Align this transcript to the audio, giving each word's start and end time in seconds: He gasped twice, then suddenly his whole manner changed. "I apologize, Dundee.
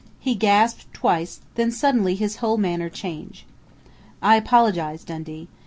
He 0.19 0.33
gasped 0.33 0.91
twice, 0.95 1.41
then 1.53 1.69
suddenly 1.71 2.15
his 2.15 2.37
whole 2.37 2.57
manner 2.57 2.89
changed. 2.89 3.43
"I 4.19 4.35
apologize, 4.35 5.03
Dundee. 5.03 5.47